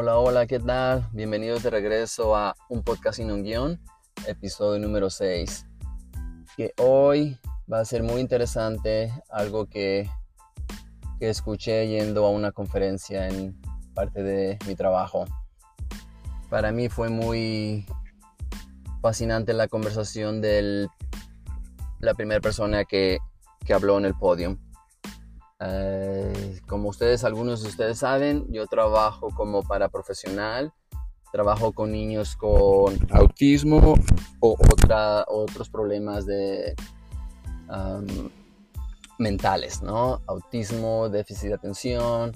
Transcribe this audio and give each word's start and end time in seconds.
Hola, 0.00 0.16
hola, 0.16 0.46
¿qué 0.46 0.60
tal? 0.60 1.08
Bienvenidos 1.12 1.64
de 1.64 1.70
regreso 1.70 2.36
a 2.36 2.54
Un 2.68 2.84
Podcast 2.84 3.16
sin 3.16 3.32
un 3.32 3.42
guion, 3.42 3.80
episodio 4.28 4.78
número 4.78 5.10
6. 5.10 5.66
Que 6.56 6.72
hoy 6.78 7.36
va 7.70 7.80
a 7.80 7.84
ser 7.84 8.04
muy 8.04 8.20
interesante, 8.20 9.12
algo 9.28 9.66
que, 9.66 10.08
que 11.18 11.28
escuché 11.28 11.88
yendo 11.88 12.24
a 12.26 12.30
una 12.30 12.52
conferencia 12.52 13.28
en 13.28 13.60
parte 13.92 14.22
de 14.22 14.56
mi 14.68 14.76
trabajo. 14.76 15.24
Para 16.48 16.70
mí 16.70 16.88
fue 16.88 17.08
muy 17.08 17.84
fascinante 19.02 19.52
la 19.52 19.66
conversación 19.66 20.40
de 20.40 20.86
la 21.98 22.14
primera 22.14 22.40
persona 22.40 22.84
que, 22.84 23.18
que 23.66 23.74
habló 23.74 23.98
en 23.98 24.04
el 24.04 24.14
podio. 24.14 24.58
Eh, 25.60 26.60
como 26.66 26.88
ustedes, 26.88 27.24
algunos 27.24 27.62
de 27.62 27.68
ustedes 27.68 27.98
saben, 27.98 28.46
yo 28.50 28.66
trabajo 28.66 29.28
como 29.34 29.62
paraprofesional, 29.62 30.72
trabajo 31.32 31.72
con 31.72 31.92
niños 31.92 32.36
con 32.36 32.96
autismo 33.10 33.94
o 34.40 34.56
otros 35.28 35.68
problemas 35.68 36.26
de, 36.26 36.74
mentales, 39.18 39.82
¿no? 39.82 40.22
Autismo, 40.26 41.08
déficit 41.08 41.48
de 41.48 41.54
atención. 41.54 42.32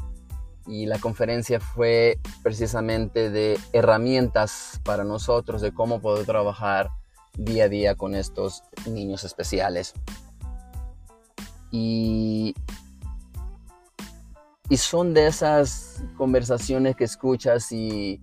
Y 0.66 0.86
la 0.86 0.98
conferencia 0.98 1.58
fue 1.58 2.18
precisamente 2.42 3.30
de 3.30 3.58
herramientas 3.72 4.80
para 4.84 5.02
nosotros 5.04 5.60
de 5.60 5.72
cómo 5.72 6.00
poder 6.00 6.24
trabajar 6.24 6.90
día 7.36 7.64
a 7.64 7.68
día 7.68 7.94
con 7.96 8.14
estos 8.14 8.62
niños 8.86 9.24
especiales. 9.24 9.94
Y 11.72 12.54
y 14.68 14.76
son 14.76 15.14
de 15.14 15.26
esas 15.26 16.02
conversaciones 16.16 16.96
que 16.96 17.04
escuchas 17.04 17.70
y 17.72 18.22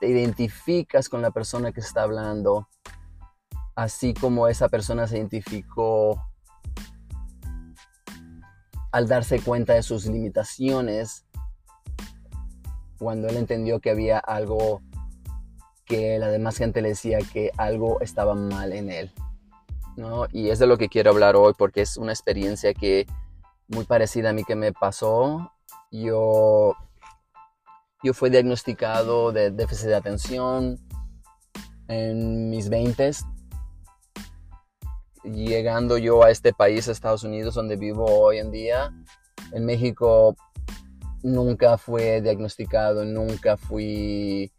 te 0.00 0.08
identificas 0.08 1.08
con 1.08 1.22
la 1.22 1.30
persona 1.30 1.72
que 1.72 1.80
está 1.80 2.02
hablando, 2.02 2.68
así 3.74 4.14
como 4.14 4.48
esa 4.48 4.68
persona 4.68 5.06
se 5.06 5.18
identificó 5.18 6.22
al 8.92 9.08
darse 9.08 9.40
cuenta 9.40 9.74
de 9.74 9.82
sus 9.82 10.06
limitaciones, 10.06 11.26
cuando 12.98 13.28
él 13.28 13.36
entendió 13.36 13.80
que 13.80 13.90
había 13.90 14.18
algo 14.18 14.80
que 15.84 16.18
la 16.18 16.28
demás 16.28 16.56
gente 16.56 16.82
le 16.82 16.90
decía 16.90 17.18
que 17.32 17.52
algo 17.56 18.00
estaba 18.00 18.34
mal 18.34 18.72
en 18.72 18.90
él. 18.90 19.12
¿no? 19.96 20.26
Y 20.32 20.50
es 20.50 20.58
de 20.58 20.66
lo 20.66 20.78
que 20.78 20.88
quiero 20.88 21.10
hablar 21.10 21.36
hoy 21.36 21.54
porque 21.56 21.82
es 21.82 21.96
una 21.96 22.12
experiencia 22.12 22.74
que 22.74 23.06
muy 23.68 23.84
parecida 23.84 24.30
a 24.30 24.32
mí 24.32 24.44
que 24.44 24.56
me 24.56 24.72
pasó 24.72 25.52
yo, 26.02 26.74
yo 28.02 28.14
fui 28.14 28.30
diagnosticado 28.30 29.32
de 29.32 29.50
déficit 29.50 29.86
de 29.86 29.94
atención 29.94 30.78
en 31.88 32.50
mis 32.50 32.68
20 32.68 33.12
llegando 35.32 35.98
yo 35.98 36.24
a 36.24 36.30
este 36.30 36.52
país, 36.52 36.88
Estados 36.88 37.24
Unidos, 37.24 37.54
donde 37.54 37.76
vivo 37.76 38.04
hoy 38.06 38.38
en 38.38 38.50
día. 38.50 38.92
En 39.52 39.64
México 39.64 40.36
nunca 41.22 41.78
fui 41.78 42.20
diagnosticado, 42.20 43.04
nunca 43.04 43.56
fui... 43.56 44.52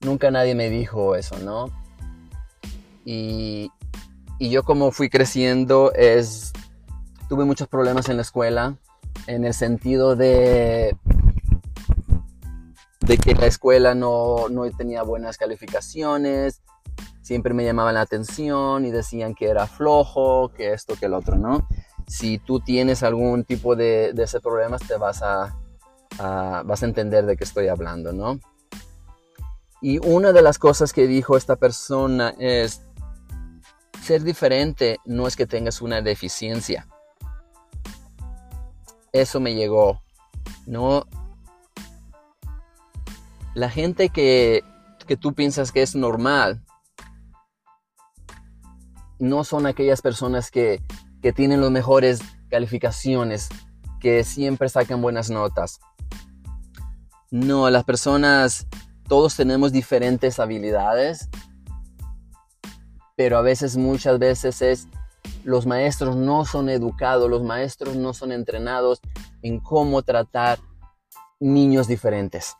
nunca 0.00 0.30
nadie 0.30 0.54
me 0.54 0.70
dijo 0.70 1.16
eso, 1.16 1.38
¿no? 1.38 1.66
Y, 3.04 3.70
y 4.38 4.50
yo 4.50 4.62
como 4.62 4.90
fui 4.90 5.08
creciendo 5.08 5.92
es 5.94 6.52
tuve 7.28 7.44
muchos 7.44 7.68
problemas 7.68 8.08
en 8.08 8.16
la 8.16 8.22
escuela, 8.22 8.76
en 9.26 9.44
el 9.44 9.54
sentido 9.54 10.16
de, 10.16 10.96
de 13.00 13.18
que 13.18 13.34
la 13.34 13.46
escuela 13.46 13.94
no, 13.94 14.48
no 14.48 14.68
tenía 14.70 15.02
buenas 15.02 15.36
calificaciones, 15.36 16.62
siempre 17.20 17.52
me 17.52 17.64
llamaban 17.64 17.94
la 17.94 18.00
atención 18.00 18.86
y 18.86 18.90
decían 18.90 19.34
que 19.34 19.48
era 19.48 19.66
flojo, 19.66 20.50
que 20.54 20.72
esto, 20.72 20.96
que 20.96 21.06
el 21.06 21.14
otro, 21.14 21.36
¿no? 21.36 21.68
Si 22.06 22.38
tú 22.38 22.60
tienes 22.60 23.02
algún 23.02 23.44
tipo 23.44 23.76
de, 23.76 24.14
de 24.14 24.22
ese 24.22 24.40
problema, 24.40 24.78
te 24.78 24.96
vas 24.96 25.22
a, 25.22 25.54
vas 26.64 26.82
a 26.82 26.86
entender 26.86 27.26
de 27.26 27.36
qué 27.36 27.44
estoy 27.44 27.68
hablando, 27.68 28.14
¿no? 28.14 28.40
Y 29.82 29.98
una 30.04 30.32
de 30.32 30.42
las 30.42 30.58
cosas 30.58 30.94
que 30.94 31.06
dijo 31.06 31.36
esta 31.36 31.56
persona 31.56 32.34
es, 32.38 32.80
ser 34.02 34.22
diferente 34.22 34.98
no 35.04 35.26
es 35.26 35.36
que 35.36 35.46
tengas 35.46 35.82
una 35.82 36.00
deficiencia 36.00 36.88
eso 39.12 39.40
me 39.40 39.54
llegó. 39.54 40.02
No. 40.66 41.06
La 43.54 43.70
gente 43.70 44.08
que, 44.10 44.62
que 45.06 45.16
tú 45.16 45.34
piensas 45.34 45.72
que 45.72 45.82
es 45.82 45.94
normal 45.94 46.62
no 49.18 49.42
son 49.44 49.66
aquellas 49.66 50.00
personas 50.00 50.50
que, 50.50 50.82
que 51.22 51.32
tienen 51.32 51.60
las 51.60 51.70
mejores 51.70 52.20
calificaciones, 52.50 53.48
que 54.00 54.24
siempre 54.24 54.68
sacan 54.68 55.02
buenas 55.02 55.30
notas. 55.30 55.80
No, 57.30 57.68
las 57.68 57.84
personas, 57.84 58.66
todos 59.08 59.36
tenemos 59.36 59.72
diferentes 59.72 60.38
habilidades, 60.38 61.28
pero 63.16 63.36
a 63.36 63.42
veces, 63.42 63.76
muchas 63.76 64.18
veces 64.18 64.62
es 64.62 64.88
los 65.44 65.66
maestros 65.66 66.16
no 66.16 66.44
son 66.44 66.68
educados, 66.68 67.30
los 67.30 67.42
maestros 67.42 67.96
no 67.96 68.12
son 68.12 68.32
entrenados 68.32 69.00
en 69.42 69.60
cómo 69.60 70.02
tratar 70.02 70.58
niños 71.40 71.86
diferentes. 71.88 72.56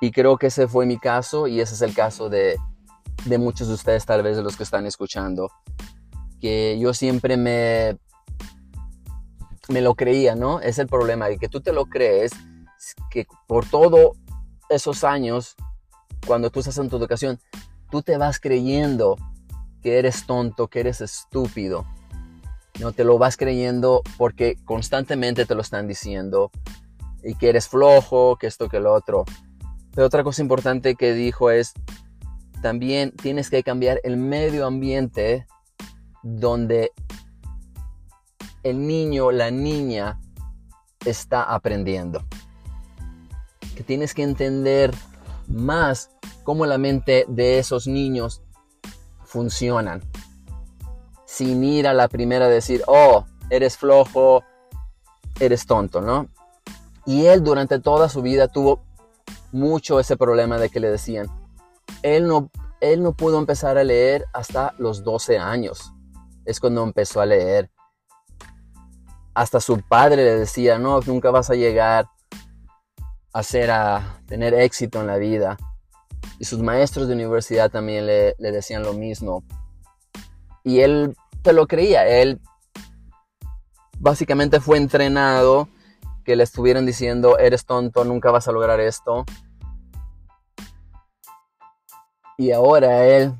Y 0.00 0.12
creo 0.12 0.38
que 0.38 0.46
ese 0.46 0.68
fue 0.68 0.86
mi 0.86 0.98
caso 0.98 1.46
y 1.46 1.60
ese 1.60 1.74
es 1.74 1.82
el 1.82 1.94
caso 1.94 2.28
de, 2.28 2.56
muchos 3.38 3.68
de 3.68 3.74
ustedes, 3.74 4.06
tal 4.06 4.22
vez 4.22 4.36
de 4.36 4.42
los 4.42 4.56
que 4.56 4.62
están 4.62 4.86
escuchando, 4.86 5.50
que 6.40 6.78
yo 6.78 6.94
siempre 6.94 7.36
me, 7.36 7.98
me 9.68 9.80
lo 9.80 9.94
creía, 9.94 10.36
¿no? 10.36 10.60
Es 10.60 10.78
el 10.78 10.86
problema, 10.86 11.30
y 11.30 11.38
que 11.38 11.48
tú 11.48 11.60
te 11.60 11.72
lo 11.72 11.86
crees, 11.86 12.32
que 13.10 13.26
por 13.48 13.68
todos 13.68 14.16
esos 14.68 15.02
años, 15.02 15.56
cuando 16.26 16.50
tú 16.50 16.60
estás 16.60 16.78
en 16.78 16.88
tu 16.88 16.96
educación, 16.96 17.40
tú 17.90 18.02
te 18.02 18.16
vas 18.18 18.38
creyendo 18.38 19.16
que 19.82 19.98
eres 19.98 20.26
tonto, 20.26 20.68
que 20.68 20.80
eres 20.80 21.00
estúpido. 21.00 21.86
No 22.80 22.92
te 22.92 23.04
lo 23.04 23.18
vas 23.18 23.36
creyendo 23.36 24.02
porque 24.16 24.56
constantemente 24.64 25.46
te 25.46 25.54
lo 25.54 25.62
están 25.62 25.88
diciendo 25.88 26.50
y 27.22 27.34
que 27.34 27.48
eres 27.48 27.68
flojo, 27.68 28.36
que 28.36 28.46
esto, 28.46 28.68
que 28.68 28.80
lo 28.80 28.92
otro. 28.92 29.24
Pero 29.94 30.06
otra 30.06 30.22
cosa 30.22 30.42
importante 30.42 30.94
que 30.94 31.12
dijo 31.12 31.50
es, 31.50 31.72
también 32.62 33.12
tienes 33.12 33.50
que 33.50 33.62
cambiar 33.62 34.00
el 34.04 34.16
medio 34.16 34.66
ambiente 34.66 35.46
donde 36.22 36.92
el 38.62 38.86
niño, 38.86 39.30
la 39.30 39.50
niña 39.50 40.20
está 41.04 41.42
aprendiendo. 41.42 42.24
Que 43.74 43.82
tienes 43.82 44.14
que 44.14 44.22
entender 44.22 44.94
más 45.46 46.10
cómo 46.44 46.66
la 46.66 46.78
mente 46.78 47.24
de 47.28 47.58
esos 47.58 47.86
niños 47.86 48.42
funcionan. 49.28 50.02
Sin 51.26 51.62
ir 51.62 51.86
a 51.86 51.92
la 51.92 52.08
primera 52.08 52.46
a 52.46 52.48
decir, 52.48 52.82
oh, 52.86 53.26
eres 53.50 53.76
flojo, 53.76 54.42
eres 55.38 55.66
tonto, 55.66 56.00
¿no? 56.00 56.28
Y 57.04 57.26
él 57.26 57.44
durante 57.44 57.78
toda 57.78 58.08
su 58.08 58.22
vida 58.22 58.48
tuvo 58.48 58.82
mucho 59.52 60.00
ese 60.00 60.16
problema 60.16 60.58
de 60.58 60.70
que 60.70 60.80
le 60.80 60.90
decían, 60.90 61.26
él 62.02 62.26
no, 62.26 62.50
él 62.80 63.02
no 63.02 63.12
pudo 63.12 63.38
empezar 63.38 63.78
a 63.78 63.84
leer 63.84 64.26
hasta 64.32 64.74
los 64.78 65.04
12 65.04 65.38
años. 65.38 65.92
Es 66.44 66.60
cuando 66.60 66.82
empezó 66.82 67.20
a 67.20 67.26
leer. 67.26 67.70
Hasta 69.34 69.60
su 69.60 69.80
padre 69.82 70.24
le 70.24 70.36
decía, 70.36 70.78
no, 70.78 71.00
nunca 71.00 71.30
vas 71.30 71.50
a 71.50 71.54
llegar 71.54 72.08
a, 73.32 73.42
ser, 73.42 73.70
a 73.70 74.20
tener 74.26 74.54
éxito 74.54 75.00
en 75.00 75.06
la 75.06 75.16
vida. 75.16 75.56
Y 76.38 76.44
sus 76.44 76.62
maestros 76.62 77.08
de 77.08 77.14
universidad 77.14 77.70
también 77.70 78.06
le, 78.06 78.34
decían 78.38 78.82
lo 78.82 78.92
mismo. 78.92 79.42
Y 80.64 80.80
él 80.80 81.16
se 81.44 81.52
lo 81.52 81.66
creía. 81.66 82.06
Él 82.06 82.40
básicamente 83.98 84.60
fue 84.60 84.78
entrenado 84.78 85.68
que 86.24 86.36
le 86.36 86.44
estuvieran 86.44 86.86
diciendo, 86.86 87.38
eres 87.38 87.64
tonto, 87.64 88.04
nunca 88.04 88.30
vas 88.30 88.46
a 88.46 88.52
lograr 88.52 88.80
esto. 88.80 89.24
Y 92.36 92.52
ahora 92.52 93.04
él, 93.06 93.32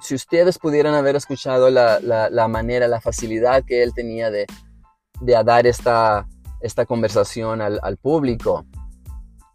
si 0.00 0.14
ustedes 0.14 0.58
pudieran 0.58 0.94
haber 0.94 1.16
escuchado 1.16 1.70
la, 1.70 2.48
manera, 2.48 2.86
la 2.86 3.00
facilidad 3.00 3.64
que 3.64 3.82
él 3.82 3.92
tenía 3.94 4.30
de, 4.30 4.46
dar 5.20 5.66
esta, 5.66 6.28
esta 6.60 6.86
conversación 6.86 7.60
al 7.60 7.96
público, 7.96 8.64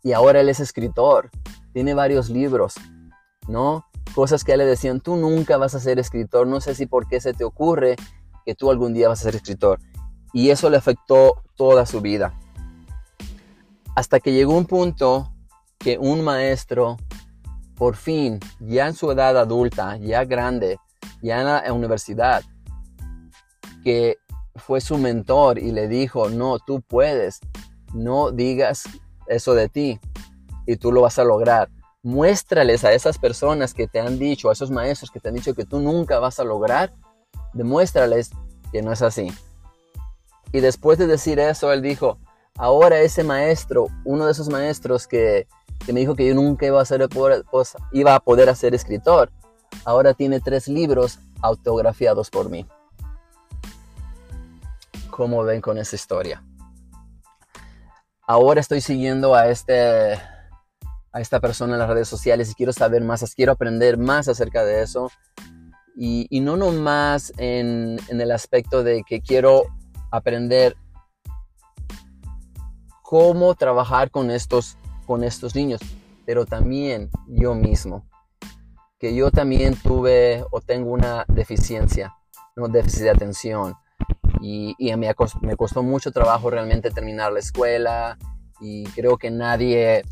y 0.03 0.13
ahora 0.13 0.41
él 0.41 0.49
es 0.49 0.59
escritor, 0.59 1.29
tiene 1.73 1.93
varios 1.93 2.29
libros, 2.29 2.75
¿no? 3.47 3.85
Cosas 4.13 4.43
que 4.43 4.57
le 4.57 4.65
decían, 4.65 4.99
tú 4.99 5.15
nunca 5.15 5.57
vas 5.57 5.75
a 5.75 5.79
ser 5.79 5.99
escritor, 5.99 6.47
no 6.47 6.59
sé 6.61 6.75
si 6.75 6.85
por 6.85 7.07
qué 7.07 7.21
se 7.21 7.33
te 7.33 7.43
ocurre 7.43 7.95
que 8.45 8.55
tú 8.55 8.71
algún 8.71 8.93
día 8.93 9.07
vas 9.07 9.21
a 9.21 9.23
ser 9.23 9.35
escritor. 9.35 9.79
Y 10.33 10.49
eso 10.49 10.69
le 10.69 10.77
afectó 10.77 11.43
toda 11.55 11.85
su 11.85 12.01
vida. 12.01 12.33
hasta 13.93 14.21
que 14.21 14.31
llegó 14.31 14.57
un 14.57 14.65
punto 14.65 15.33
que 15.77 15.97
un 15.97 16.23
maestro, 16.23 16.95
por 17.75 17.97
fin, 17.97 18.39
ya 18.59 18.87
en 18.87 18.93
su 18.93 19.11
edad 19.11 19.37
adulta, 19.37 19.97
ya 19.97 20.23
grande, 20.23 20.79
ya 21.21 21.41
en 21.41 21.47
la 21.47 21.73
universidad, 21.73 22.41
que 23.83 24.17
fue 24.55 24.79
su 24.79 24.97
mentor 24.97 25.59
y 25.59 25.71
le 25.71 25.89
dijo, 25.89 26.29
no, 26.29 26.59
tú 26.59 26.81
puedes, 26.81 27.41
no 27.93 28.31
digas 28.31 28.83
eso 29.27 29.53
de 29.53 29.67
ti 29.67 29.99
y 30.65 30.77
tú 30.77 30.91
lo 30.91 31.01
vas 31.01 31.19
a 31.19 31.23
lograr. 31.23 31.69
Muéstrales 32.03 32.83
a 32.83 32.93
esas 32.93 33.17
personas 33.17 33.73
que 33.73 33.87
te 33.87 33.99
han 33.99 34.17
dicho, 34.17 34.49
a 34.49 34.53
esos 34.53 34.71
maestros 34.71 35.11
que 35.11 35.19
te 35.19 35.29
han 35.29 35.35
dicho 35.35 35.53
que 35.53 35.65
tú 35.65 35.79
nunca 35.79 36.19
vas 36.19 36.39
a 36.39 36.43
lograr, 36.43 36.93
demuéstrales 37.53 38.31
que 38.71 38.81
no 38.81 38.91
es 38.91 39.01
así. 39.01 39.31
Y 40.51 40.59
después 40.59 40.97
de 40.97 41.07
decir 41.07 41.39
eso, 41.39 41.71
él 41.71 41.81
dijo, 41.81 42.17
ahora 42.57 42.99
ese 42.99 43.23
maestro, 43.23 43.87
uno 44.03 44.25
de 44.25 44.31
esos 44.31 44.49
maestros 44.49 45.07
que, 45.07 45.47
me 45.87 45.99
dijo 45.99 46.15
que 46.15 46.27
yo 46.27 46.35
nunca 46.35 46.65
iba 46.65 46.81
a, 46.81 46.85
ser, 46.85 47.07
iba 47.91 48.15
a 48.15 48.19
poder 48.19 48.49
hacer 48.49 48.73
escritor, 48.73 49.31
ahora 49.85 50.13
tiene 50.13 50.39
tres 50.39 50.67
libros 50.67 51.19
autografiados 51.41 52.29
por 52.29 52.49
mí. 52.49 52.65
¿Cómo 55.09 55.43
ven 55.43 55.61
con 55.61 55.77
esa 55.77 55.95
historia? 55.95 56.43
Ahora 58.27 58.61
estoy 58.61 58.81
siguiendo 58.81 59.35
a, 59.35 59.49
este, 59.49 60.17
a 61.13 61.21
esta 61.21 61.39
persona 61.39 61.73
en 61.73 61.79
las 61.79 61.89
redes 61.89 62.07
sociales 62.07 62.51
y 62.51 62.55
quiero 62.55 62.73
saber 62.73 63.03
más, 63.03 63.35
quiero 63.35 63.51
aprender 63.51 63.97
más 63.97 64.27
acerca 64.27 64.63
de 64.63 64.81
eso. 64.81 65.09
Y, 65.95 66.27
y 66.29 66.39
no 66.39 66.55
nomás 66.55 67.33
en, 67.37 67.99
el 68.07 68.31
aspecto 68.31 68.83
de 68.83 69.03
que 69.05 69.21
quiero 69.21 69.65
aprender 70.09 70.75
cómo 73.03 73.55
trabajar 73.55 74.09
con 74.09 74.31
estos, 74.31 74.77
con 75.05 75.23
estos 75.23 75.53
niños, 75.53 75.81
pero 76.25 76.45
también 76.45 77.09
yo 77.27 77.55
mismo, 77.55 78.07
que 78.97 79.13
yo 79.13 79.31
también 79.31 79.75
tuve 79.75 80.45
o 80.49 80.61
tengo 80.61 80.91
una 80.91 81.25
deficiencia, 81.27 82.15
no 82.55 82.69
déficit 82.69 83.01
de 83.01 83.09
atención, 83.09 83.75
y, 84.39 84.75
me, 84.95 85.13
me 85.41 85.55
costó 85.57 85.83
mucho 85.83 86.11
trabajo 86.11 86.49
realmente 86.49 86.89
terminar 86.89 87.33
la 87.33 87.39
escuela, 87.39 88.17
y 88.61 88.85
creo 88.91 89.17
que 89.17 89.29
nadie, 89.29 90.03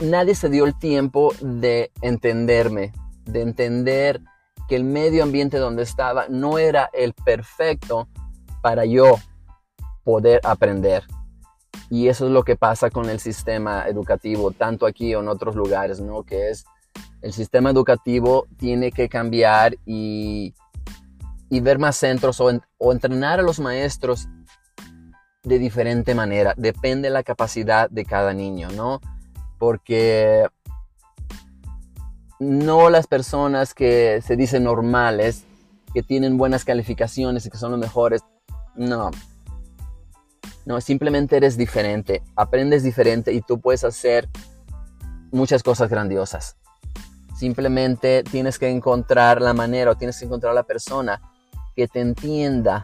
nadie 0.00 0.34
se 0.34 0.48
dio 0.48 0.64
el 0.64 0.78
tiempo 0.78 1.32
de 1.40 1.90
entenderme, 2.02 2.92
de 3.24 3.42
entender 3.42 4.20
que 4.68 4.76
el 4.76 4.84
medio 4.84 5.22
ambiente 5.22 5.58
donde 5.58 5.82
estaba 5.82 6.26
no 6.28 6.58
era 6.58 6.90
el 6.92 7.12
perfecto 7.12 8.08
para 8.62 8.84
yo 8.84 9.16
poder 10.04 10.40
aprender. 10.44 11.04
Y 11.90 12.08
eso 12.08 12.26
es 12.26 12.32
lo 12.32 12.44
que 12.44 12.56
pasa 12.56 12.90
con 12.90 13.10
el 13.10 13.20
sistema 13.20 13.86
educativo, 13.86 14.52
tanto 14.52 14.86
aquí 14.86 15.14
o 15.14 15.20
en 15.20 15.28
otros 15.28 15.54
lugares, 15.54 16.00
¿no? 16.00 16.22
Que 16.22 16.50
es 16.50 16.64
el 17.20 17.32
sistema 17.32 17.70
educativo 17.70 18.46
tiene 18.58 18.92
que 18.92 19.08
cambiar 19.08 19.76
y, 19.84 20.54
y 21.48 21.60
ver 21.60 21.78
más 21.78 21.96
centros 21.96 22.40
o, 22.40 22.50
o, 22.78 22.92
entrenar 22.92 23.40
a 23.40 23.42
los 23.42 23.58
maestros 23.60 24.28
de 25.44 25.58
diferente 25.58 26.14
manera. 26.14 26.54
Depende 26.56 27.08
de 27.08 27.14
la 27.14 27.22
capacidad 27.22 27.88
de 27.90 28.04
cada 28.04 28.32
niño, 28.32 28.70
¿no? 28.72 29.00
Porque 29.58 30.46
no 32.40 32.90
las 32.90 33.06
personas 33.06 33.74
que 33.74 34.20
se 34.26 34.36
dicen 34.36 34.64
normales, 34.64 35.44
que 35.92 36.02
tienen 36.02 36.36
buenas 36.36 36.64
calificaciones 36.64 37.46
y 37.46 37.50
que 37.50 37.58
son 37.58 37.70
los 37.70 37.80
mejores, 37.80 38.22
no, 38.74 39.10
no, 40.66 40.80
simplemente 40.80 41.36
eres 41.36 41.56
diferente, 41.56 42.22
aprendes 42.36 42.82
diferente 42.82 43.32
y 43.32 43.42
tú 43.42 43.60
puedes 43.60 43.84
hacer 43.84 44.28
muchas 45.30 45.62
cosas 45.62 45.90
grandiosas. 45.90 46.56
Simplemente 47.36 48.22
tienes 48.22 48.58
que 48.58 48.70
encontrar 48.70 49.42
la 49.42 49.52
manera 49.52 49.90
o 49.90 49.96
tienes 49.96 50.18
que 50.18 50.24
encontrar 50.24 50.54
la 50.54 50.62
persona 50.62 51.20
que 51.76 51.86
te 51.86 52.00
entienda 52.00 52.82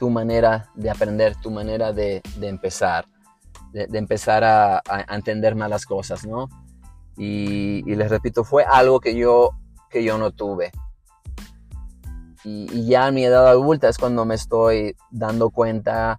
tu 0.00 0.08
manera 0.08 0.70
de 0.74 0.88
aprender, 0.88 1.36
tu 1.36 1.50
manera 1.50 1.92
de, 1.92 2.22
empezar, 2.40 3.04
de, 3.70 3.86
empezar 3.98 4.42
a, 4.42 4.82
entender 5.10 5.54
más 5.54 5.68
las 5.68 5.84
cosas, 5.84 6.26
¿no? 6.26 6.48
Y, 7.18 7.82
les 7.82 8.08
repito, 8.08 8.42
fue 8.42 8.64
algo 8.64 8.98
que 8.98 9.14
yo, 9.14 9.50
que 9.90 10.02
yo 10.02 10.16
no 10.16 10.30
tuve. 10.30 10.72
Y, 12.44 12.66
y 12.72 12.86
ya 12.86 13.08
a 13.08 13.10
mi 13.10 13.26
edad 13.26 13.46
adulta 13.46 13.90
es 13.90 13.98
cuando 13.98 14.24
me 14.24 14.36
estoy 14.36 14.96
dando 15.10 15.50
cuenta 15.50 16.18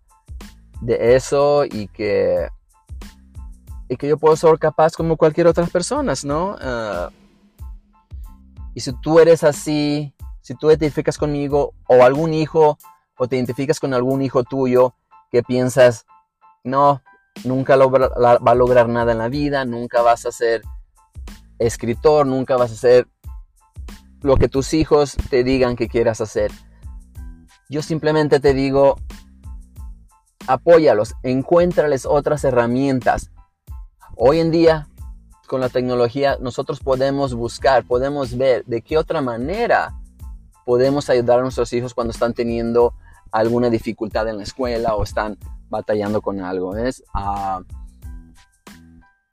de 0.80 1.16
eso 1.16 1.66
y 1.66 1.88
que, 1.88 2.50
y 3.90 3.98
que 3.98 4.08
yo 4.08 4.20
puedo 4.20 4.36
ser 4.36 4.60
capaz 4.60 4.94
como 4.94 5.18
cualquier 5.18 5.48
otra 5.48 5.66
persona, 5.66 6.14
¿no? 6.24 6.56
Ah, 6.62 7.10
y 8.76 8.82
si 8.82 8.94
tú 9.02 9.20
eres 9.20 9.44
así, 9.44 10.14
si 10.42 10.54
tú 10.54 10.68
te 10.68 10.74
identificas 10.74 11.18
conmigo 11.18 11.74
o 11.88 12.04
algún 12.04 12.36
hijo 12.36 12.78
o 13.24 13.28
te 13.28 13.36
identificas 13.36 13.80
con 13.80 13.94
algún 13.94 14.24
hijo 14.24 14.44
tuyo 14.44 14.96
que 15.30 15.44
piensas, 15.44 16.08
no, 16.64 17.04
nunca 17.44 17.76
va 17.76 18.52
a 18.52 18.56
lograr 18.56 18.90
nada 18.90 19.12
en 19.12 19.20
la 19.20 19.30
vida, 19.30 19.64
nunca 19.64 20.02
vas 20.02 20.26
a 20.26 20.32
ser 20.32 20.64
escritor, 21.60 22.26
nunca 22.26 22.58
vas 22.58 22.72
a 22.72 22.76
ser 22.76 23.08
lo 24.22 24.38
que 24.38 24.48
tus 24.48 24.74
hijos 24.74 25.16
te 25.30 25.44
digan 25.44 25.76
que 25.76 25.88
quieras 25.88 26.20
hacer. 26.20 26.52
Yo 27.70 27.84
simplemente 27.84 28.40
te 28.40 28.56
digo, 28.56 28.96
apóyalos, 30.48 31.14
encuéntrales 31.22 32.08
otras 32.08 32.44
herramientas. 32.44 33.30
Hoy 34.18 34.40
en 34.40 34.50
día, 34.50 34.88
con 35.48 35.62
la 35.62 35.70
tecnología, 35.70 36.38
nosotros 36.42 36.80
podemos 36.80 37.36
buscar, 37.36 37.86
podemos 37.86 38.36
ver 38.36 38.66
de 38.66 38.82
qué 38.82 38.98
otra 38.98 39.22
manera 39.22 39.96
podemos 40.66 41.08
ayudar 41.12 41.38
a 41.38 41.44
nuestros 41.44 41.72
hijos 41.74 41.94
cuando 41.94 42.10
están 42.10 42.34
teniendo 42.34 42.96
alguna 43.32 43.70
dificultad 43.70 44.28
en 44.28 44.38
la 44.38 44.44
escuela 44.44 44.96
o 44.96 45.04
están 45.04 45.38
batallando 45.70 46.22
con 46.22 46.42
algo. 46.42 46.74
¿ves? 46.74 47.04
Ah, 47.14 47.62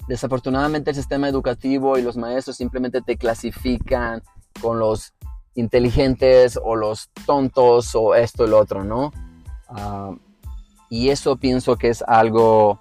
desafortunadamente 0.09 0.91
el 0.91 0.97
sistema 0.97 1.29
educativo 1.29 1.99
y 1.99 2.03
los 2.03 2.17
maestros 2.17 2.57
simplemente 2.57 3.03
te 3.03 3.17
clasifican 3.17 4.23
con 4.61 4.79
los 4.79 5.13
inteligentes 5.55 6.59
o 6.63 6.77
los 6.77 7.11
tontos 7.27 7.95
o 7.95 8.15
esto 8.15 8.47
y 8.47 8.51
lo 8.51 8.59
otro, 8.59 8.85
¿no? 8.85 9.13
Ah, 9.69 10.15
y 10.89 11.11
eso 11.11 11.37
pienso 11.37 11.77
que 11.77 11.89
es 11.91 12.03
algo 12.03 12.81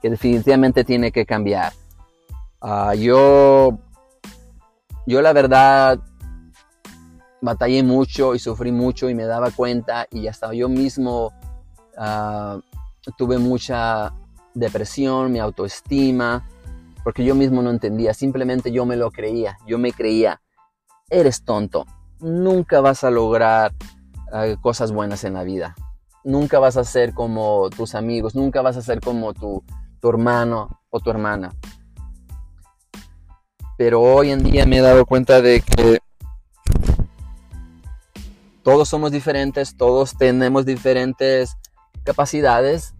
que 0.00 0.10
definitivamente 0.10 0.84
tiene 0.84 1.12
que 1.12 1.26
cambiar. 1.26 1.72
Ah, 2.60 2.94
yo, 2.94 3.78
yo 5.06 5.20
la 5.20 5.32
verdad 5.32 5.98
batallé 7.42 7.82
mucho 7.82 8.34
y 8.34 8.38
sufrí 8.38 8.72
mucho 8.72 9.10
y 9.10 9.14
me 9.14 9.24
daba 9.24 9.50
cuenta 9.50 10.06
y 10.10 10.28
hasta 10.28 10.54
yo 10.54 10.68
mismo 10.68 11.32
ah, 11.98 12.58
tuve 13.18 13.38
mucha 13.38 14.14
depresión, 14.54 15.32
mi 15.32 15.40
autoestima, 15.40 16.48
porque 17.02 17.24
yo 17.24 17.34
mismo 17.34 17.60
no 17.60 17.70
entendía, 17.70 18.14
simplemente 18.14 18.70
yo 18.70 18.86
me 18.86 18.96
lo 18.96 19.10
creía, 19.10 19.58
yo 19.66 19.76
me 19.76 19.92
creía, 19.92 20.40
eres 21.10 21.44
tonto, 21.44 21.84
nunca 22.20 22.80
vas 22.80 23.02
a 23.02 23.10
lograr 23.10 23.72
ah, 24.32 24.46
cosas 24.60 24.92
buenas 24.92 25.24
en 25.24 25.34
la 25.34 25.42
vida, 25.42 25.74
nunca 26.22 26.60
vas 26.60 26.76
a 26.76 26.84
ser 26.84 27.12
como 27.12 27.70
tus 27.70 27.96
amigos, 27.96 28.36
nunca 28.36 28.62
vas 28.62 28.76
a 28.76 28.82
ser 28.82 29.00
como 29.00 29.34
tu, 29.34 29.64
hermano 30.04 30.80
o 30.90 31.00
tu 31.00 31.10
hermana. 31.10 31.52
Pero 33.78 34.00
hoy 34.00 34.30
en 34.30 34.44
día 34.44 34.66
me 34.66 34.78
he 34.78 34.80
dado 34.80 35.06
cuenta 35.06 35.40
de 35.40 35.60
que 35.60 35.98
todos 38.62 38.88
somos 38.88 39.10
diferentes, 39.10 39.76
todos 39.76 40.16
tenemos 40.16 40.64
diferentes 40.64 41.56
capacidades 42.04 42.94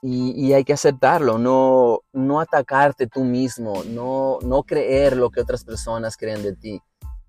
y, 0.00 0.52
hay 0.52 0.64
que 0.64 0.72
aceptarlo, 0.72 1.38
no, 1.38 2.00
no 2.12 2.40
atacarte 2.40 3.08
tú 3.08 3.24
mismo, 3.24 3.82
no, 3.84 4.38
no 4.42 4.62
creer 4.62 5.16
lo 5.16 5.30
que 5.30 5.40
otras 5.40 5.64
personas 5.64 6.16
creen 6.16 6.42
de 6.42 6.54
ti, 6.54 6.80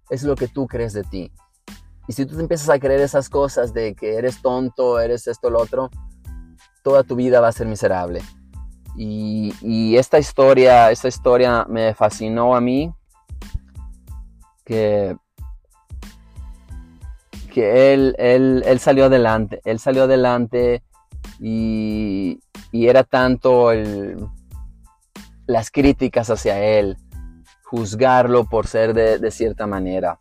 es 0.09 0.23
lo 0.23 0.35
que 0.35 0.47
tú 0.47 0.67
crees 0.67 0.93
de 0.93 1.03
ti. 1.03 1.31
Y 2.07 2.13
si 2.13 2.25
tú 2.25 2.35
te 2.35 2.41
empiezas 2.41 2.69
a 2.69 2.79
creer 2.79 3.01
esas 3.01 3.29
cosas 3.29 3.73
de 3.73 3.95
que 3.95 4.15
eres 4.15 4.41
tonto, 4.41 4.99
eres 4.99 5.27
esto, 5.27 5.49
lo 5.49 5.61
otro, 5.61 5.89
toda 6.83 7.03
tu 7.03 7.15
vida 7.15 7.39
va 7.41 7.47
a 7.47 7.51
ser 7.51 7.67
miserable. 7.67 8.21
Y, 8.95 9.95
esta 9.95 10.19
historia, 10.19 10.91
esta 10.91 11.07
historia 11.07 11.65
me 11.69 11.93
fascinó 11.93 12.55
a 12.55 12.61
mí, 12.61 12.91
que, 14.65 15.15
él, 17.61 18.15
él, 18.17 18.63
él 18.65 18.79
salió 18.79 19.05
adelante, 19.05 19.61
él 19.65 19.79
salió 19.79 20.03
adelante 20.03 20.83
y, 21.39 22.39
era 22.71 23.03
tanto 23.03 23.71
las 25.47 25.71
críticas 25.71 26.29
hacia 26.29 26.61
él, 26.63 26.97
juzgarlo 27.63 28.45
por 28.45 28.67
ser 28.67 28.93
de, 28.93 29.31
cierta 29.31 29.67
manera 29.67 30.19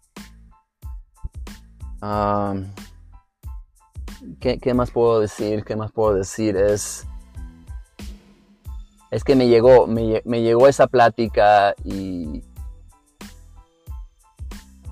¿qué, 4.41 4.75
más 4.75 4.91
puedo 4.91 5.21
decir? 5.21 5.65
¿Qué 5.65 5.77
más 5.77 5.93
puedo 5.93 6.15
decir? 6.15 6.57
Es, 6.57 7.07
es 9.11 9.25
que 9.25 9.35
me 9.35 9.49
llegó, 9.49 9.87
me, 9.87 10.23
llegó 10.43 10.69
esa 10.69 10.87
plática 10.87 11.75
y, 11.85 12.45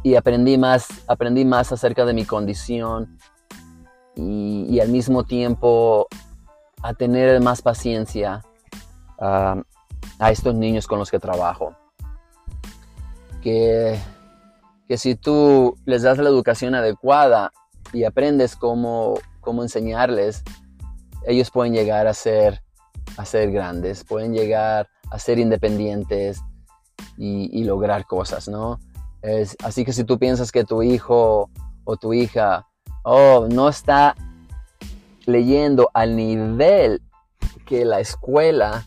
y 0.06 0.14
aprendí 0.14 0.56
más, 0.56 0.86
aprendí 1.08 1.44
más 1.44 1.72
acerca 1.72 2.04
de 2.04 2.14
mi 2.14 2.25
condición 2.25 3.18
y, 4.14 4.78
al 4.78 4.88
mismo 4.88 5.25
tiempo 5.25 6.06
a 6.80 6.94
tener 6.94 7.40
más 7.40 7.60
paciencia 7.60 8.44
a 9.18 10.30
estos 10.30 10.54
niños 10.54 10.86
con 10.86 11.00
los 11.00 11.10
que 11.10 11.18
trabajo. 11.18 11.75
Que, 13.42 13.98
que 14.86 14.96
si 14.96 15.16
tú 15.16 15.76
les 15.86 16.02
das 16.02 16.18
la 16.18 16.28
educación 16.28 16.76
adecuada 16.76 17.50
y 17.92 18.04
aprendes 18.04 18.54
cómo, 18.54 19.14
cómo 19.40 19.64
enseñarles, 19.64 20.44
ellos 21.26 21.50
pueden 21.50 21.72
llegar 21.72 22.06
a 22.06 22.14
ser, 22.14 22.62
a 23.16 23.25
ser 23.25 23.50
grandes, 23.50 24.04
pueden 24.04 24.34
llegar 24.34 24.88
a 25.10 25.18
ser 25.18 25.40
independientes 25.40 26.40
y, 27.18 27.64
lograr 27.64 28.06
cosas, 28.06 28.46
¿no? 28.46 28.78
Es, 29.26 29.56
así 29.64 29.85
que 29.85 29.92
si 29.92 30.04
tú 30.04 30.18
piensas 30.21 30.52
que 30.52 30.62
tu 30.62 30.83
hijo 30.83 31.50
o 31.85 31.97
tu 31.97 32.12
hija, 32.12 32.68
oh, 33.02 33.49
no 33.50 33.68
está 33.68 34.14
leyendo 35.25 35.90
al 35.95 36.14
nivel 36.14 37.02
que 37.64 37.85
la 37.85 37.99
escuela 37.99 38.87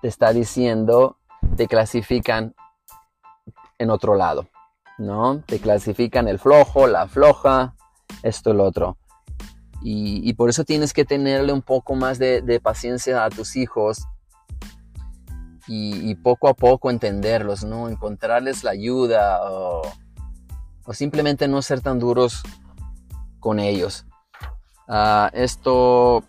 te 0.00 0.06
está 0.06 0.32
diciendo, 0.32 1.18
te 1.56 1.66
clasifican 1.66 2.54
en 3.78 3.90
otro 3.90 4.14
lado, 4.14 4.46
¿no? 4.98 5.42
Te 5.46 5.58
clasifican 5.58 6.28
el 6.28 6.38
flojo, 6.38 6.86
la 6.86 7.08
floja, 7.08 7.74
esto, 8.22 8.52
el 8.52 8.60
otro. 8.60 8.98
Y, 9.82 10.32
por 10.34 10.48
eso 10.48 10.64
tienes 10.64 10.92
que 10.92 11.04
tenerle 11.04 11.52
un 11.52 11.62
poco 11.62 11.96
más 11.96 12.18
de, 12.18 12.60
paciencia 12.62 13.24
a 13.24 13.30
tus 13.30 13.56
hijos 13.56 14.04
y, 15.72 16.16
poco 16.16 16.48
a 16.48 16.54
poco 16.54 16.90
entenderlos, 16.90 17.62
¿no? 17.62 17.88
Encontrarles 17.88 18.64
la 18.64 18.72
ayuda 18.72 19.38
o, 19.48 19.82
simplemente 20.92 21.46
no 21.46 21.62
ser 21.62 21.80
tan 21.80 22.00
duros 22.00 22.42
con 23.38 23.60
ellos. 23.60 24.04
Ah, 24.88 25.30
esto, 25.32 26.24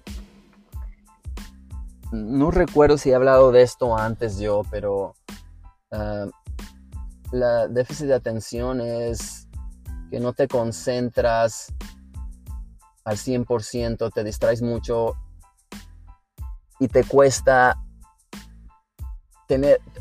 no 2.12 2.52
recuerdo 2.52 3.00
si 3.00 3.10
he 3.10 3.16
hablado 3.16 3.52
de 3.52 3.64
esto 3.64 3.98
antes 3.98 4.38
yo, 4.38 4.62
pero 4.70 5.16
uh, 5.92 6.30
la 7.32 7.68
déficit 7.68 8.06
de 8.06 8.14
atención 8.14 8.80
es 8.80 9.48
que 10.12 10.20
no 10.20 10.34
te 10.34 10.48
concentras 10.48 11.74
al 13.06 13.18
100%, 13.18 14.14
te 14.14 14.24
distraes 14.24 14.62
mucho 14.62 15.16
y 16.80 16.88
te 16.88 17.04
cuesta 17.04 17.76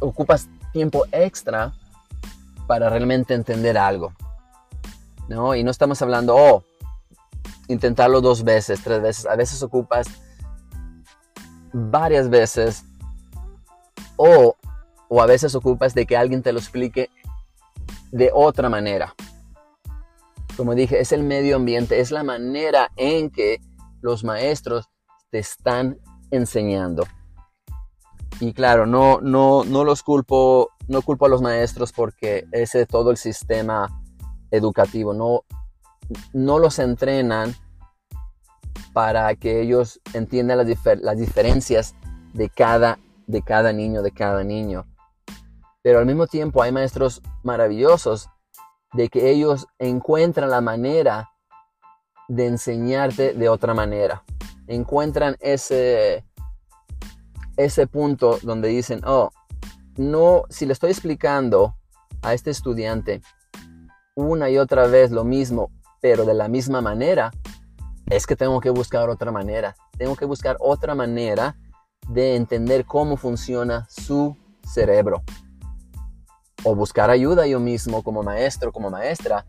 ocupas 0.00 0.48
tiempo 0.72 1.04
extra 1.12 1.72
para 2.66 2.88
realmente 2.88 3.34
entender 3.34 3.78
algo. 3.78 4.12
¿no? 5.28 5.54
Y 5.54 5.64
no 5.64 5.70
estamos 5.70 6.00
hablando, 6.02 6.36
oh, 6.36 6.64
intentarlo 7.68 8.20
dos 8.20 8.44
veces, 8.44 8.82
tres 8.82 9.00
veces. 9.00 9.26
A 9.26 9.36
veces 9.36 9.62
ocupas 9.62 10.06
varias 11.72 12.28
veces 12.28 12.84
o, 14.16 14.56
o 15.08 15.22
a 15.22 15.26
veces 15.26 15.54
ocupas 15.54 15.94
de 15.94 16.06
que 16.06 16.16
alguien 16.16 16.42
te 16.42 16.52
lo 16.52 16.58
explique 16.58 17.10
de 18.10 18.30
otra 18.34 18.68
manera 18.68 19.14
como 20.60 20.74
dije, 20.74 21.00
es 21.00 21.12
el 21.12 21.22
medio 21.22 21.56
ambiente, 21.56 22.00
es 22.00 22.10
la 22.10 22.22
manera 22.22 22.90
en 22.96 23.30
que 23.30 23.62
los 24.02 24.24
maestros 24.24 24.90
te 25.30 25.38
están 25.38 25.98
enseñando. 26.30 27.06
Y 28.38 28.52
claro, 28.52 28.86
no, 28.86 29.20
no, 29.20 29.64
no 29.64 29.84
los 29.84 30.02
culpo, 30.02 30.70
no 30.88 31.02
culpo 31.02 31.26
a 31.26 31.28
los 31.28 31.42
maestros 31.42 31.92
porque 31.92 32.46
ese 32.52 32.82
es 32.82 32.88
todo 32.88 33.10
el 33.10 33.16
sistema 33.16 34.02
educativo. 34.50 35.12
No, 35.12 35.42
no 36.32 36.58
los 36.58 36.78
entrenan 36.78 37.54
para 38.92 39.34
que 39.34 39.60
ellos 39.60 40.00
entiendan 40.14 40.58
las, 40.58 40.66
las 41.02 41.18
diferencias 41.18 41.94
de 42.32 42.48
cada, 42.48 42.98
de 43.26 43.42
cada 43.42 43.72
niño, 43.72 44.02
de 44.02 44.12
cada 44.12 44.44
niño. 44.44 44.86
Pero 45.82 45.98
al 45.98 46.06
mismo 46.06 46.26
tiempo 46.26 46.62
hay 46.62 46.72
maestros 46.72 47.22
maravillosos 47.42 48.28
de 48.92 49.08
que 49.08 49.30
ellos 49.30 49.66
encuentran 49.78 50.50
la 50.50 50.60
manera 50.60 51.30
de 52.28 52.46
enseñarte 52.46 53.34
de 53.34 53.48
otra 53.48 53.74
manera. 53.74 54.24
Encuentran 54.66 55.36
ese, 55.40 56.24
ese 57.64 57.86
punto 57.86 58.38
donde 58.42 58.68
dicen, 58.68 59.00
oh, 59.04 59.30
no, 59.96 60.44
si 60.48 60.66
le 60.66 60.72
estoy 60.72 60.90
explicando 60.90 61.76
a 62.22 62.34
este 62.34 62.50
estudiante 62.50 63.22
una 64.14 64.50
y 64.50 64.58
otra 64.58 64.86
vez 64.86 65.10
lo 65.10 65.24
mismo, 65.24 65.70
pero 66.00 66.24
de 66.24 66.34
la 66.34 66.48
misma 66.48 66.80
manera, 66.80 67.30
es 68.06 68.26
que 68.26 68.36
tengo 68.36 68.60
que 68.60 68.70
buscar 68.70 69.08
otra 69.08 69.30
manera. 69.30 69.76
Tengo 69.96 70.16
que 70.16 70.24
buscar 70.24 70.56
otra 70.60 70.94
manera 70.94 71.56
de 72.08 72.36
entender 72.36 72.84
cómo 72.84 73.16
funciona 73.16 73.86
su 73.88 74.36
cerebro 74.66 75.22
o 76.64 76.74
buscar 76.74 77.10
ayuda 77.10 77.46
yo 77.46 77.60
mismo 77.60 78.02
como 78.02 78.22
maestro, 78.22 78.72
como 78.72 78.90
maestra, 78.90 79.46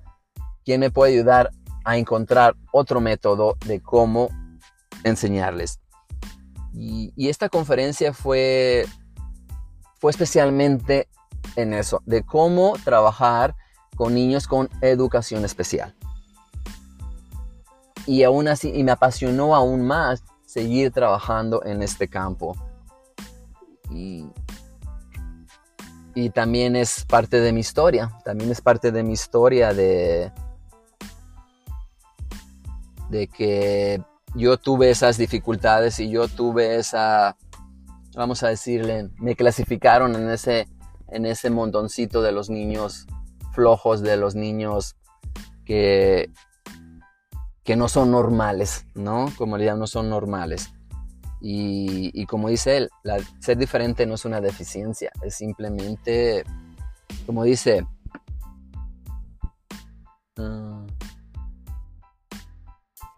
¿quién 0.63 0.80
me 0.80 0.91
puede 0.91 1.13
ayudar 1.13 1.51
a 1.84 1.98
encontrar 1.98 2.56
otro 2.72 3.01
método 3.01 3.58
de 3.65 3.82
cómo 3.82 4.30
enseñarles? 5.03 5.80
Y, 6.74 7.13
esta 7.30 7.50
conferencia 7.50 8.13
fue, 8.13 8.86
fue 10.00 10.12
especialmente 10.12 11.08
en 11.56 11.74
eso, 11.74 12.01
de 12.06 12.24
cómo 12.24 12.74
trabajar 12.84 13.56
con 13.96 14.13
niños 14.13 14.48
con 14.48 14.70
educación 14.82 15.44
especial. 15.46 15.96
Y 18.06 18.24
aún 18.24 18.48
así, 18.48 18.72
y 18.74 18.84
me 18.84 18.92
apasionó 18.92 19.54
aún 19.54 19.86
más 19.86 20.24
seguir 20.46 20.92
trabajando 20.92 21.63
en 21.66 21.82
este 21.84 22.08
campo. 22.08 22.56
Y, 23.90 24.25
y 26.16 26.30
también 26.30 26.75
es 26.75 27.06
parte 27.06 27.40
de 27.40 27.54
mi 27.54 27.60
historia, 27.60 28.12
también 28.24 28.50
es 28.51 28.62
parte 28.62 28.92
de 28.92 29.04
mi 29.04 29.13
historia 29.13 29.74
de, 29.74 30.32
de 33.10 33.28
que 33.28 34.01
yo 34.36 34.58
tuve 34.58 34.90
esas 34.90 35.18
dificultades 35.18 36.00
y 36.00 36.10
yo 36.10 36.28
tuve 36.28 36.76
esa, 36.78 37.38
vamos 38.16 38.44
a 38.44 38.50
decirle, 38.50 39.10
me 39.18 39.36
clasificaron 39.36 40.16
en 40.16 40.30
ese, 40.30 40.68
en 41.10 41.26
ese 41.26 41.50
montoncito 41.50 42.22
de 42.22 42.32
los 42.32 42.50
niños 42.50 43.08
flojos, 43.54 44.02
de 44.02 44.18
los 44.18 44.36
niños 44.36 44.96
que, 45.66 46.32
que 47.64 47.76
no 47.76 47.90
son 47.90 48.12
normales, 48.12 48.86
¿no? 48.96 49.32
Como 49.38 49.58
le 49.58 49.74
no 49.76 49.88
son 49.88 50.10
normales. 50.10 50.74
Y, 51.44 52.26
como 52.28 52.50
dice 52.50 52.78
él, 52.78 52.90
ser 53.40 53.58
diferente 53.58 54.06
no 54.06 54.14
es 54.14 54.26
una 54.26 54.40
deficiencia, 54.40 55.12
es 55.24 55.36
simplemente, 55.36 56.44
como 57.26 57.44
dice, 57.44 57.84
ah, 60.38 60.86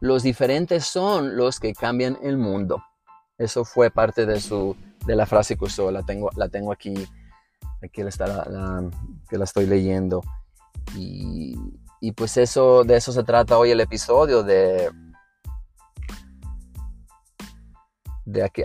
los 0.03 0.21
diferentes 0.21 0.83
son 0.83 1.37
los 1.37 1.61
que 1.61 1.71
cambian 1.71 2.17
el 2.21 2.37
mundo. 2.37 2.83
Eso 3.37 3.63
fue 3.63 3.89
parte 3.89 4.25
de, 4.25 4.41
su, 4.41 4.75
de 5.05 5.15
la 5.15 5.25
frase 5.25 5.55
que 5.55 5.63
usó, 5.63 5.91
la 5.91 6.03
tengo, 6.03 6.29
la 6.35 6.49
tengo 6.49 6.73
aquí, 6.73 6.93
aquí 7.81 8.01
está 8.01 8.27
la, 8.27 8.83
que 9.29 9.37
la 9.37 9.45
estoy 9.45 9.65
leyendo. 9.65 10.21
Y, 10.97 11.55
y 12.01 12.11
pues 12.11 12.35
eso, 12.35 12.83
de 12.83 12.97
eso 12.97 13.13
se 13.13 13.23
trata 13.23 13.57
hoy 13.57 13.71
el 13.71 13.79
episodio, 13.79 14.43
de 14.43 14.91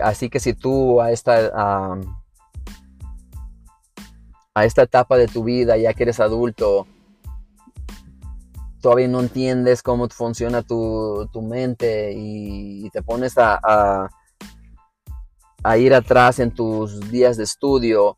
así 0.03 0.29
que 0.29 0.41
si 0.41 0.53
tú 0.53 0.99
a 0.99 1.11
esta, 1.11 1.51
a, 4.53 4.65
esta 4.65 4.81
etapa 4.81 5.15
de 5.15 5.27
tu 5.27 5.45
vida, 5.45 5.77
ya 5.77 5.93
que 5.93 6.03
eres 6.03 6.19
adulto, 6.19 6.85
todavía 8.81 9.07
no 9.07 9.19
entiendes 9.19 9.83
cómo 9.83 10.07
funciona 10.09 10.61
tu, 10.61 11.29
mente 11.41 12.13
y, 12.15 12.89
te 12.91 13.01
pones 13.01 13.37
a, 13.37 14.09
a, 15.63 15.77
ir 15.77 15.93
atrás 15.93 16.39
en 16.39 16.51
tus 16.51 16.99
días 17.11 17.37
de 17.37 17.43
estudio, 17.43 18.15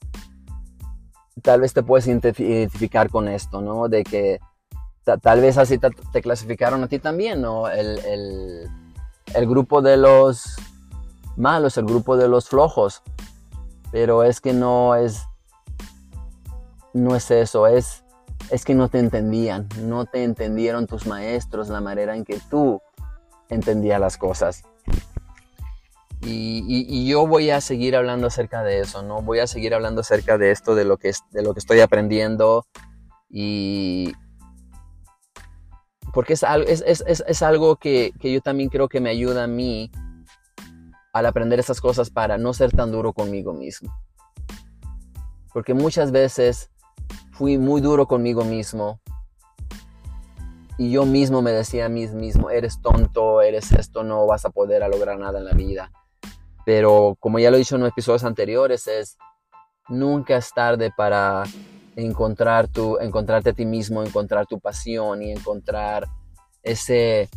tal 1.42 1.62
vez 1.62 1.74
te 1.74 1.84
puedes 1.84 2.08
identificar 2.08 3.10
con 3.10 3.28
esto, 3.28 3.62
¿no? 3.62 3.90
De 3.90 4.04
que 4.04 4.40
tal 5.22 5.42
vez 5.42 5.58
así 5.58 5.78
te, 5.78 6.22
clasificaron 6.22 6.84
a 6.84 6.88
ti 6.88 7.00
también, 7.00 7.42
¿no? 7.42 7.68
el 7.68 8.68
grupo 9.48 9.82
de 9.82 9.98
los 9.98 10.58
malo 11.38 11.68
es 11.68 11.78
el 11.78 11.86
grupo 11.86 12.18
de 12.18 12.28
los 12.28 12.48
flojos. 12.50 13.02
Pero 13.92 14.24
es 14.24 14.40
que 14.40 14.54
no 14.54 14.96
es, 14.96 15.26
no 16.94 17.16
es 17.16 17.30
eso, 17.32 17.68
es, 17.68 18.04
es 18.52 18.66
que 18.66 18.76
no 18.76 18.90
te 18.90 19.00
entendían, 19.00 19.68
no 19.82 20.06
te 20.06 20.24
entendieron 20.24 20.86
tus 20.86 21.08
maestros, 21.08 21.70
la 21.70 21.80
manera 21.80 22.16
en 22.18 22.26
que 22.26 22.38
tú 22.50 22.82
entendía 23.50 23.98
las 23.98 24.18
cosas. 24.18 24.64
Y, 26.24 27.08
yo 27.08 27.26
voy 27.26 27.50
a 27.50 27.62
seguir 27.62 27.96
hablando 27.96 28.28
acerca 28.28 28.62
de 28.62 28.82
eso, 28.82 29.02
¿no? 29.02 29.22
Voy 29.22 29.40
a 29.40 29.48
seguir 29.48 29.74
hablando 29.74 30.02
acerca 30.02 30.38
de 30.38 30.52
esto, 30.52 30.76
de 30.76 30.86
lo 30.86 30.98
que, 30.98 31.12
de 31.32 31.42
lo 31.42 31.54
que 31.54 31.60
estoy 31.60 31.80
aprendiendo. 31.80 32.68
Y. 33.30 34.14
Porque 36.14 36.34
es, 36.34 36.44
es, 36.44 37.42
algo 37.42 37.78
que, 37.78 38.12
que, 38.20 38.34
yo 38.34 38.42
también 38.42 38.70
creo 38.70 38.90
que 38.90 39.00
me 39.00 39.10
ayuda 39.10 39.46
a 39.46 39.48
mí 39.48 39.90
al 41.14 41.26
aprender 41.26 41.60
esas 41.60 41.80
cosas 41.80 42.10
para 42.10 42.38
no 42.38 42.54
ser 42.54 42.72
tan 42.72 42.92
duro 42.92 43.14
conmigo 43.14 43.54
mismo. 43.54 43.92
Porque 45.54 45.74
muchas 45.74 46.12
veces 46.12 46.70
fui 47.42 47.58
muy 47.58 47.82
duro 47.82 48.06
conmigo 48.06 48.44
mismo 48.44 49.00
y 50.78 50.92
yo 50.92 51.08
mismo 51.08 51.42
me 51.42 51.50
decía 51.50 51.88
a 51.88 51.90
mí 51.90 52.06
mismo, 52.06 52.52
eres 52.52 52.80
tonto, 52.84 53.42
eres 53.42 53.72
esto, 53.72 54.04
no 54.04 54.28
vas 54.28 54.46
a 54.46 54.52
poder 54.52 54.88
lograr 54.88 55.18
nada 55.18 55.40
en 55.40 55.46
la 55.46 55.54
vida. 55.54 55.92
Pero 56.68 57.18
como 57.20 57.40
ya 57.40 57.50
lo 57.50 57.56
he 57.56 57.60
dicho 57.60 57.78
en 57.78 57.86
episodios 57.88 58.26
anteriores, 58.26 58.86
es 58.86 59.18
nunca 59.90 60.38
es 60.38 60.54
tarde 60.54 60.92
para 60.96 61.46
encontrar 61.96 62.68
tu, 62.68 63.00
encontrarte 63.00 63.50
a 63.50 63.54
ti 63.54 63.66
mismo, 63.66 64.04
encontrar 64.04 64.46
tu 64.46 64.60
pasión 64.60 65.24
y 65.24 65.32
encontrar 65.32 66.06
ese, 66.62 67.28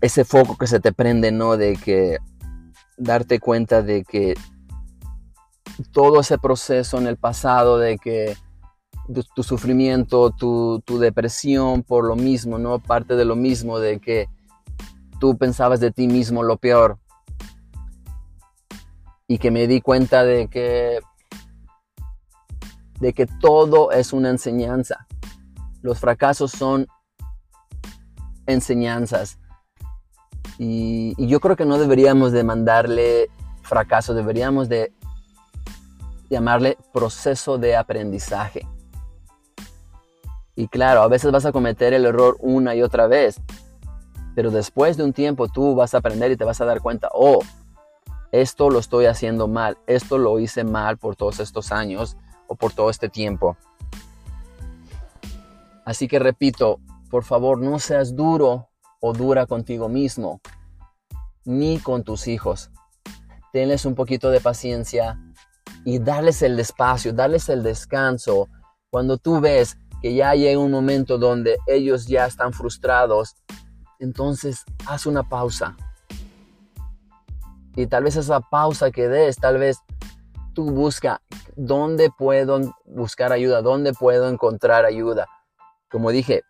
ese 0.00 0.24
foco 0.24 0.58
que 0.58 0.66
se 0.66 0.80
te 0.80 0.92
prende, 0.92 1.30
¿no? 1.30 1.56
De 1.56 1.76
que 1.76 2.18
darte 2.96 3.38
cuenta 3.38 3.82
de 3.82 4.02
que 4.02 4.34
todo 5.92 6.18
ese 6.18 6.38
proceso 6.38 6.98
en 6.98 7.06
el 7.06 7.18
pasado, 7.18 7.78
de 7.78 7.98
que 7.98 8.36
tu, 9.34 9.42
sufrimiento, 9.42 10.30
tu, 10.30 10.82
tu, 10.84 10.98
depresión 10.98 11.82
por 11.82 12.04
lo 12.04 12.16
mismo, 12.16 12.58
¿no? 12.58 12.78
Parte 12.78 13.16
de 13.16 13.24
lo 13.24 13.36
mismo, 13.36 13.78
de 13.78 13.98
que 14.00 14.28
tú 15.18 15.36
pensabas 15.36 15.80
de 15.80 15.90
ti 15.90 16.06
mismo 16.06 16.42
lo 16.42 16.56
peor, 16.56 16.98
y 19.26 19.38
que 19.38 19.50
me 19.50 19.66
di 19.66 19.80
cuenta 19.80 20.24
de 20.24 20.48
que 20.48 21.00
de 22.98 23.12
que 23.12 23.26
todo 23.26 23.92
es 23.92 24.12
una 24.12 24.30
enseñanza. 24.30 25.06
Los 25.82 26.00
fracasos 26.00 26.50
son 26.50 26.88
enseñanzas. 28.46 29.38
Y, 30.58 31.14
yo 31.24 31.38
creo 31.38 31.54
que 31.54 31.64
no 31.64 31.78
deberíamos 31.78 32.32
de 32.32 32.42
mandarle 32.42 33.28
fracaso, 33.62 34.14
deberíamos 34.14 34.68
de 34.68 34.92
llamarle 36.28 36.76
proceso 36.92 37.58
de 37.58 37.76
aprendizaje. 37.76 38.66
Y 40.58 40.66
claro, 40.66 41.02
a 41.02 41.08
veces 41.08 41.30
vas 41.30 41.46
a 41.46 41.52
cometer 41.52 41.94
el 41.94 42.04
error 42.04 42.36
una 42.40 42.74
y 42.74 42.82
otra 42.82 43.06
vez, 43.06 43.40
pero 44.34 44.50
después 44.50 44.96
de 44.96 45.04
un 45.04 45.12
tiempo 45.12 45.46
tú 45.46 45.76
vas 45.76 45.94
a 45.94 45.98
aprender 45.98 46.32
y 46.32 46.36
te 46.36 46.42
vas 46.42 46.60
a 46.60 46.64
dar 46.64 46.80
cuenta, 46.80 47.08
oh, 47.14 47.38
esto 48.32 48.68
lo 48.68 48.80
estoy 48.80 49.06
haciendo 49.06 49.46
mal, 49.46 49.78
esto 49.86 50.18
lo 50.18 50.40
hice 50.40 50.64
mal 50.64 50.98
por 50.98 51.14
todos 51.14 51.38
estos 51.38 51.70
años 51.70 52.16
o 52.48 52.56
por 52.56 52.72
todo 52.72 52.90
este 52.90 53.08
tiempo. 53.08 53.56
Así 55.84 56.08
que 56.08 56.18
repito, 56.18 56.80
por 57.08 57.22
favor, 57.22 57.60
no 57.60 57.78
seas 57.78 58.16
duro 58.16 58.68
o 58.98 59.12
dura 59.12 59.46
contigo 59.46 59.88
mismo, 59.88 60.40
ni 61.44 61.78
con 61.78 62.02
tus 62.02 62.26
hijos. 62.26 62.72
Tenles 63.52 63.84
un 63.84 63.94
poquito 63.94 64.28
de 64.30 64.40
paciencia 64.40 65.20
y 65.84 66.00
darles 66.00 66.42
el 66.42 66.58
espacio, 66.58 67.12
darles 67.12 67.48
el 67.48 67.62
descanso. 67.62 68.48
Cuando 68.90 69.18
tú 69.18 69.38
ves 69.38 69.78
que 70.02 70.14
ya 70.14 70.34
llega 70.34 70.60
un 70.60 70.70
momento 70.70 71.18
donde 71.18 71.58
ellos 71.66 72.06
ya 72.06 72.26
están 72.26 72.52
frustrados, 72.52 73.36
entonces 73.98 74.64
haz 74.86 75.06
una 75.06 75.28
pausa 75.28 75.76
y 77.78 77.86
tal 77.86 78.02
vez 78.02 78.16
esa 78.16 78.40
pausa 78.40 78.90
que 78.90 79.06
des, 79.06 79.36
tal 79.36 79.58
vez 79.58 79.78
tú 80.52 80.72
busca 80.72 81.20
dónde 81.54 82.10
puedo 82.10 82.74
buscar 82.84 83.32
ayuda, 83.32 83.62
dónde 83.62 83.92
puedo 83.92 84.28
encontrar 84.28 84.84
ayuda. 84.84 85.28
Como 85.88 86.10
dije, 86.10 86.42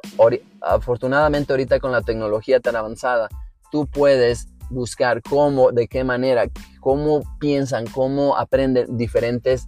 afortunadamente 0.62 1.52
ahorita 1.52 1.80
con 1.80 1.92
la 1.92 2.00
tecnología 2.00 2.60
tan 2.60 2.76
avanzada, 2.76 3.28
tú 3.70 3.86
puedes 3.86 4.48
buscar 4.70 5.20
cómo, 5.22 5.70
de 5.70 5.86
qué 5.86 6.02
manera, 6.02 6.44
cómo 6.80 7.20
piensan, 7.38 7.86
cómo 7.88 8.38
aprenden 8.38 8.96
diferentes, 8.96 9.66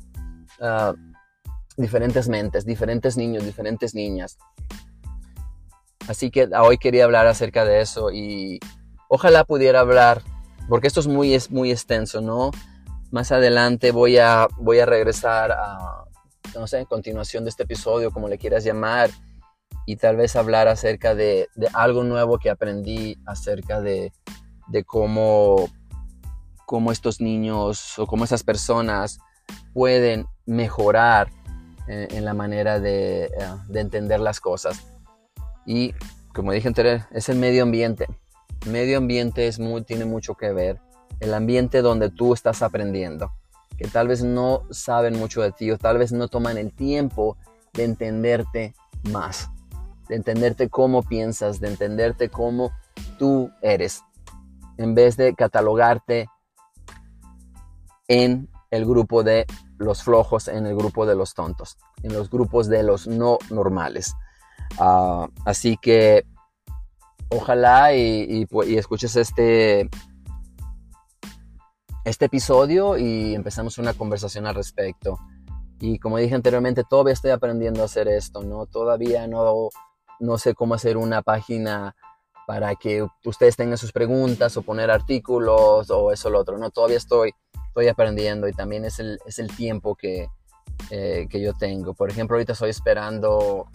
ah, 0.63 0.95
diferentes 1.81 2.29
mentes, 2.29 2.65
diferentes 2.65 3.17
niños, 3.17 3.45
diferentes 3.45 3.95
niñas. 3.95 4.39
Así 6.09 6.31
que 6.31 6.49
hoy 6.61 6.79
quería 6.79 7.05
hablar 7.05 7.27
acerca 7.27 7.65
de 7.65 7.81
eso 7.81 8.11
y 8.11 8.59
ojalá 9.09 9.45
pudiera 9.45 9.81
hablar 9.81 10.23
porque 10.69 10.87
esto 10.87 11.01
es 11.01 11.07
muy, 11.07 11.35
es 11.35 11.51
muy 11.51 11.71
extenso, 11.71 12.21
¿no? 12.21 12.51
Más 13.11 13.33
adelante 13.33 13.91
voy 13.91 14.19
a, 14.19 14.47
voy 14.59 14.79
a 14.79 14.87
regresar 14.87 15.53
a, 15.53 16.05
no 16.55 16.67
sé, 16.67 16.87
continuación 16.87 17.45
de 17.45 17.51
este 17.51 17.65
episodio, 17.65 18.13
como 18.13 18.29
le 18.29 18.39
quieras 18.39 18.65
llamar, 18.65 19.11
y 19.87 19.97
tal 19.97 20.17
vez 20.17 20.37
hablar 20.37 20.69
acerca 20.69 21.15
de, 21.15 21.49
algo 21.73 22.05
nuevo 22.05 22.39
que 22.39 22.51
aprendí 22.51 23.17
acerca 23.27 23.81
de, 23.81 24.13
cómo, 24.87 25.69
cómo 26.67 26.93
estos 26.93 27.21
niños 27.21 27.99
o 27.99 28.07
cómo 28.07 28.25
esas 28.25 28.45
personas 28.45 29.19
pueden 29.73 30.27
mejorar 30.47 31.31
en, 31.91 32.25
la 32.25 32.35
manera 32.35 32.79
de, 32.79 33.25
eh, 33.25 33.31
de, 33.69 33.81
entender 33.81 34.21
las 34.21 34.41
cosas. 34.41 34.81
Y 35.67 35.95
como 36.35 36.53
dije 36.53 36.69
anterior, 36.69 37.03
es 37.11 37.29
el 37.29 37.39
medio 37.39 37.63
ambiente 37.63 38.07
medio 38.67 38.99
ambiente 38.99 39.47
es 39.47 39.59
muy, 39.59 39.83
tiene 39.83 40.05
mucho 40.05 40.35
que 40.35 40.53
ver. 40.53 40.81
El 41.21 41.35
ambiente 41.35 41.83
donde 41.83 42.11
tú 42.11 42.33
estás 42.35 42.63
aprendiendo, 42.63 43.33
que 43.77 43.89
tal 43.89 44.09
vez 44.09 44.23
no 44.23 44.63
saben 44.71 45.19
mucho 45.19 45.43
de 45.43 45.53
ti 45.53 45.71
o 45.71 45.79
tal 45.79 45.99
vez 45.99 46.13
no 46.13 46.29
toman 46.29 46.59
el 46.59 46.73
tiempo 46.73 47.37
de 47.73 47.85
entenderte 47.85 48.75
más, 49.11 49.51
de 50.09 50.17
entenderte 50.17 50.69
cómo 50.69 51.03
piensas, 51.03 51.61
de 51.61 51.69
entenderte 51.69 52.29
cómo 52.29 52.73
tú 53.19 53.51
eres, 53.63 54.03
en 54.77 54.95
vez 54.95 55.17
de 55.17 55.35
catalogarte 55.35 56.29
en 58.09 58.49
el 58.71 58.87
grupo 58.87 59.23
de 59.23 59.47
los 59.81 60.03
flojos, 60.03 60.47
en 60.49 60.67
el 60.67 60.77
grupo 60.77 61.07
de 61.07 61.17
los 61.17 61.35
tontos, 61.35 61.79
en 62.03 62.13
los 62.13 62.31
grupos 62.31 62.69
de 62.69 62.83
los 62.83 63.07
no 63.09 63.39
normales. 63.51 64.15
Ah, 64.79 65.27
así 65.47 65.77
que 65.79 66.27
ojalá 67.31 67.95
y, 67.95 68.47
escuches 68.77 69.17
este, 69.17 69.89
este 72.05 72.25
episodio 72.27 72.99
y 72.99 73.35
empezamos 73.35 73.79
una 73.79 73.95
conversación 73.95 74.47
al 74.47 74.55
respecto. 74.55 75.19
Y 75.81 75.99
como 75.99 76.19
dije 76.19 76.35
anteriormente, 76.35 76.85
todavía 76.89 77.15
estoy 77.15 77.31
aprendiendo 77.31 77.81
a 77.81 77.87
hacer 77.87 78.07
esto, 78.07 78.43
¿no? 78.43 78.67
Todavía 78.67 79.27
no, 79.27 79.71
no 80.21 80.39
sé 80.39 80.55
cómo 80.55 80.75
hacer 80.75 80.99
una 80.99 81.23
página 81.23 81.97
para 82.47 82.75
que 82.75 83.07
ustedes 83.25 83.57
tengan 83.57 83.79
sus 83.79 83.93
preguntas 83.93 84.57
o 84.59 84.63
poner 84.63 84.91
artículos 84.91 85.91
o 85.91 86.13
eso 86.13 86.29
o 86.29 86.31
lo 86.33 86.41
otro, 86.41 86.59
¿no? 86.59 86.71
Todavía 86.71 86.99
estoy, 86.99 87.33
estoy 87.71 87.87
aprendiendo 87.87 88.49
y 88.49 88.53
también 88.53 88.85
es 88.85 88.99
el, 88.99 89.19
es 89.27 89.39
el 89.39 89.55
tiempo 89.55 89.95
que, 89.95 90.29
eh, 90.91 91.27
que 91.31 91.41
yo 91.41 91.55
tengo. 91.55 91.95
Por 91.95 92.11
ejemplo, 92.11 92.35
ahorita 92.35 92.53
estoy 92.53 92.71
esperando 92.71 93.69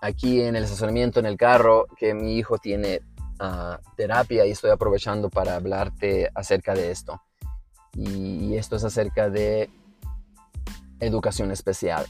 aquí 0.00 0.40
en 0.40 0.56
el 0.56 0.64
estacionamiento, 0.64 1.20
en 1.20 1.26
el 1.26 1.36
carro, 1.36 1.86
que 1.98 2.14
mi 2.14 2.38
hijo 2.38 2.56
tiene 2.56 3.00
ah, 3.38 3.78
terapia 3.96 4.46
y 4.46 4.52
estoy 4.52 4.70
aprovechando 4.70 5.28
para 5.28 5.56
hablarte 5.56 6.30
acerca 6.34 6.74
de 6.74 6.90
esto. 6.90 7.20
Y, 7.94 8.56
esto 8.56 8.76
es 8.76 8.84
acerca 8.84 9.28
de 9.28 9.68
educación 10.98 11.50
especial, 11.50 12.06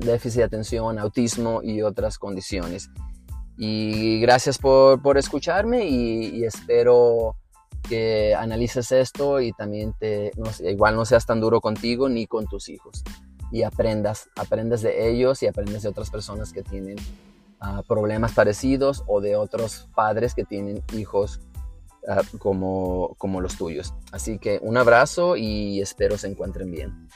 déficit 0.00 0.38
de 0.38 0.44
atención, 0.44 0.98
autismo 0.98 1.60
y 1.62 1.82
otras 1.82 2.18
condiciones. 2.18 2.90
Y 3.56 4.20
gracias 4.20 4.58
por, 4.58 5.18
escucharme 5.18 5.86
y, 5.86 6.44
espero 6.44 7.36
que 7.88 8.34
analices 8.34 8.92
esto 8.92 9.40
y 9.40 9.52
también 9.52 9.94
te, 9.98 10.32
igual 10.60 10.96
no 10.96 11.04
seas 11.04 11.26
tan 11.26 11.40
duro 11.40 11.60
contigo 11.60 12.08
ni 12.08 12.26
con 12.26 12.46
tus 12.46 12.68
hijos 12.68 13.02
y 13.50 13.62
aprendas, 13.62 14.28
aprendes 14.36 14.82
de 14.82 15.08
ellos 15.08 15.42
y 15.42 15.46
aprendes 15.46 15.82
de 15.82 15.88
otras 15.88 16.10
personas 16.10 16.52
que 16.52 16.62
tienen 16.62 16.96
ah, 17.60 17.82
problemas 17.86 18.32
parecidos 18.32 19.04
o 19.06 19.20
de 19.20 19.36
otros 19.36 19.88
padres 19.94 20.34
que 20.34 20.44
tienen 20.44 20.82
hijos 20.92 21.40
ah, 22.08 22.22
como, 22.38 23.14
como 23.18 23.40
los 23.40 23.56
tuyos. 23.56 23.94
Así 24.12 24.38
que 24.38 24.58
un 24.62 24.76
abrazo 24.76 25.36
y 25.36 25.80
espero 25.80 26.18
se 26.18 26.28
encuentren 26.28 26.70
bien. 26.70 27.08